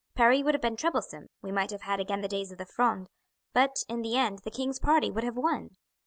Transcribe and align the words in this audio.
Paris 0.15 0.41
would 0.41 0.55
have 0.55 0.61
been 0.63 0.75
troublesome, 0.75 1.27
we 1.43 1.51
might 1.51 1.69
have 1.69 1.83
had 1.83 1.99
again 1.99 2.21
the 2.21 2.27
days 2.27 2.51
of 2.51 2.57
the 2.57 2.65
Fronde, 2.65 3.07
but 3.53 3.83
in 3.87 4.01
the 4.01 4.17
end 4.17 4.39
the 4.39 4.49
king's 4.49 4.79
party 4.79 5.11
would 5.11 5.23
have 5.23 5.37
won. 5.37 5.77